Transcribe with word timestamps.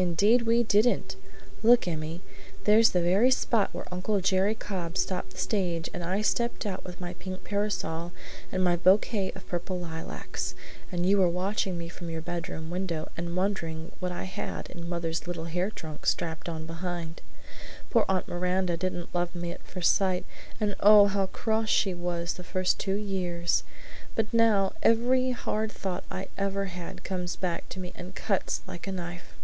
"Indeed 0.00 0.42
we 0.42 0.62
didn't! 0.62 1.16
Look, 1.60 1.88
Emmy, 1.88 2.20
there's 2.62 2.90
the 2.90 3.02
very 3.02 3.32
spot 3.32 3.70
where 3.74 3.92
Uncle 3.92 4.20
Jerry 4.20 4.54
Cobb 4.54 4.96
stopped 4.96 5.30
the 5.30 5.38
stage 5.38 5.90
and 5.92 6.04
I 6.04 6.22
stepped 6.22 6.64
out 6.64 6.84
with 6.84 7.00
my 7.00 7.14
pink 7.14 7.42
parasol 7.42 8.12
and 8.52 8.62
my 8.62 8.76
bouquet 8.76 9.32
of 9.34 9.48
purple 9.48 9.80
lilacs, 9.80 10.54
and 10.92 11.04
you 11.04 11.18
were 11.18 11.28
watching 11.28 11.76
me 11.76 11.88
from 11.88 12.10
your 12.10 12.20
bedroom 12.20 12.70
window 12.70 13.10
and 13.16 13.36
wondering 13.36 13.90
what 13.98 14.12
I 14.12 14.22
had 14.22 14.70
in 14.70 14.88
mother's 14.88 15.26
little 15.26 15.46
hair 15.46 15.68
trunk 15.68 16.06
strapped 16.06 16.48
on 16.48 16.64
behind. 16.64 17.20
Poor 17.90 18.04
Aunt 18.08 18.28
Miranda 18.28 18.76
didn't 18.76 19.12
love 19.12 19.34
me 19.34 19.50
at 19.50 19.66
first 19.66 19.96
sight, 19.96 20.24
and 20.60 20.76
oh, 20.78 21.08
how 21.08 21.26
cross 21.26 21.68
she 21.68 21.92
was 21.92 22.34
the 22.34 22.44
first 22.44 22.78
two 22.78 22.94
years! 22.94 23.64
But 24.14 24.32
now 24.32 24.74
every 24.80 25.32
hard 25.32 25.72
thought 25.72 26.04
I 26.08 26.28
ever 26.38 26.66
had 26.66 27.02
comes 27.02 27.34
back 27.34 27.68
to 27.70 27.80
me 27.80 27.92
and 27.96 28.14
cuts 28.14 28.60
like 28.68 28.86
a 28.86 28.92
knife!" 28.92 29.34